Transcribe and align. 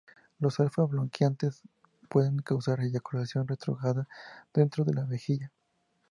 Los 0.39 0.59
alfa 0.59 0.81
bloqueantes 0.85 1.61
pueden 2.09 2.39
causar 2.39 2.79
eyaculación 2.79 3.47
retrógrada 3.47 4.07
dentro 4.51 4.83
de 4.83 4.95
la 4.95 5.05
vejiga. 5.05 5.51